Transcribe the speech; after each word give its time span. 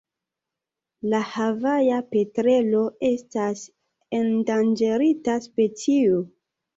La 1.13 1.17
Havaja 1.33 1.99
petrelo 2.15 2.81
estas 3.09 3.61
endanĝerita 4.21 5.37
specio. 5.45 6.19